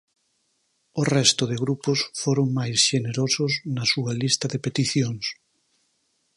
O 1.01 1.03
resto 1.15 1.43
de 1.51 1.57
grupos 1.63 1.99
foron 2.21 2.47
máis 2.57 2.77
xenerosos 2.89 3.51
na 3.75 3.85
súa 3.93 4.11
lista 4.21 4.45
de 4.53 4.59
peticións. 4.65 5.25